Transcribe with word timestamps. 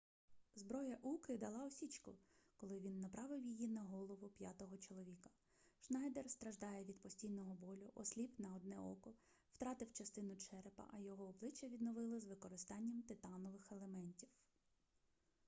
зброя 0.59 0.97
уки 1.07 1.37
дала 1.41 1.65
осічку 1.65 2.15
коли 2.55 2.79
він 2.79 2.99
направив 2.99 3.43
її 3.45 3.67
на 3.67 3.81
голову 3.81 4.29
п'ятого 4.29 4.77
чоловіка 4.77 5.29
шнайдер 5.79 6.29
страждає 6.29 6.83
від 6.85 7.01
постійного 7.01 7.53
болю 7.55 7.91
осліп 7.95 8.39
на 8.39 8.55
одне 8.55 8.79
око 8.79 9.13
втратив 9.51 9.93
частину 9.93 10.35
черепа 10.35 10.83
а 10.93 10.99
його 10.99 11.25
обличчя 11.25 11.67
відновили 11.67 12.19
з 12.19 12.25
використанням 12.25 13.01
титанових 13.01 13.71
елементів 13.71 14.29